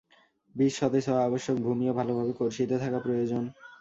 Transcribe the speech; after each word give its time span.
বীজ 0.55 0.73
সতেজ 0.75 1.03
হওয়া 1.09 1.25
আবশ্যক, 1.25 1.55
ভূমিও 1.65 1.97
ভালভাবে 1.99 2.33
কর্ষিত 2.39 2.71
থাকা 2.83 2.99
প্রয়োজন। 2.99 3.43